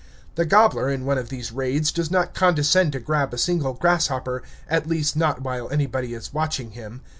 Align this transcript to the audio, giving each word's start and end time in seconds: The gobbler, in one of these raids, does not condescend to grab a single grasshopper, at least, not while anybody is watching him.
The 0.33 0.45
gobbler, 0.45 0.89
in 0.89 1.05
one 1.05 1.19
of 1.19 1.29
these 1.29 1.51
raids, 1.51 1.91
does 1.91 2.09
not 2.09 2.33
condescend 2.33 2.93
to 2.93 2.99
grab 2.99 3.35
a 3.35 3.37
single 3.37 3.73
grasshopper, 3.75 4.41
at 4.67 4.87
least, 4.87 5.15
not 5.15 5.43
while 5.43 5.69
anybody 5.69 6.15
is 6.15 6.33
watching 6.33 6.71
him. 6.71 7.01